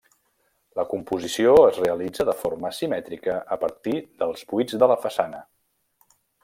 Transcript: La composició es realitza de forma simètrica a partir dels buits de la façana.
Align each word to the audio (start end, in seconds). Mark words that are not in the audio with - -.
La 0.79 0.85
composició 0.93 1.51
es 1.67 1.77
realitza 1.83 2.27
de 2.31 2.35
forma 2.39 2.73
simètrica 2.79 3.37
a 3.57 3.61
partir 3.67 3.95
dels 4.23 4.45
buits 4.55 4.83
de 4.85 4.93
la 4.95 4.99
façana. 5.07 5.45